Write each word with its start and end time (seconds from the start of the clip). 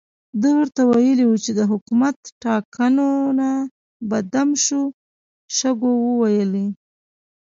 ده 0.41 0.49
ورته 0.57 0.81
ویلي 0.89 1.25
وو 1.27 1.41
چې 1.45 1.51
د 1.59 1.61
حکومت 1.71 2.17
ټانګونه 2.41 3.49
په 4.09 4.17
دم 4.33 4.49
شوو 4.65 4.85
شګو 5.57 5.91
وولي. 6.05 6.67